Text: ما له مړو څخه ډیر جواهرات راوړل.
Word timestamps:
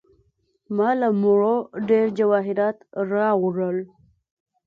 ما 0.75 0.89
له 1.01 1.09
مړو 1.21 1.55
څخه 1.63 1.79
ډیر 1.89 2.05
جواهرات 2.19 2.77
راوړل. 3.11 3.77